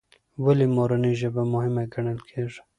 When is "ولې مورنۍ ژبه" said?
0.43-1.41